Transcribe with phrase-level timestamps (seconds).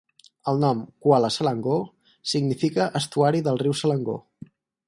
[0.51, 1.85] El nom Kuala Selangor
[2.33, 4.23] significa estuari del riu Selangor.